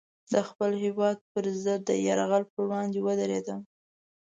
د 0.33 0.35
خپل 0.47 0.71
هېواد 0.83 1.17
پر 1.31 1.45
ضد 1.63 1.81
د 1.89 1.91
یرغل 2.07 2.43
پر 2.51 2.61
وړاندې 2.67 2.99
ودرېدم. 3.01 3.59